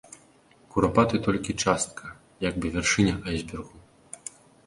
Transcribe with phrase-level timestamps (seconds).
[0.75, 2.05] Курапаты толькі частка,
[2.49, 3.77] як бы вяршыня айсбергу.